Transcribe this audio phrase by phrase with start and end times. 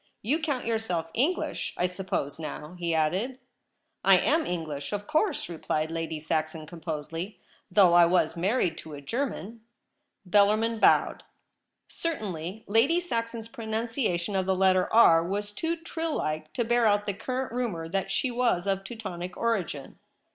[0.23, 3.37] You count yourself English, I suppose, now?' he added.'
[4.13, 7.39] I am English, of course,' replied Lady Saxon composedly,'
[7.71, 9.61] though I was married to a German.'
[10.27, 11.21] Bellarmin bowed.
[11.87, 17.05] Certainly Lady Saxon's pronunciation of the letter' r' was too trill like to bear out
[17.05, 19.99] the current rumour that she was of Teutonic origin.